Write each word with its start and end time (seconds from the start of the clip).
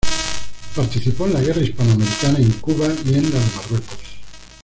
Participó 0.75 1.27
en 1.27 1.33
la 1.35 1.41
Guerra 1.41 1.61
Hispanoamericana 1.61 2.39
en 2.39 2.49
Cuba 2.53 2.87
y 3.05 3.09
en 3.09 3.31
la 3.31 3.39
de 3.39 3.45
Marruecos. 3.55 3.97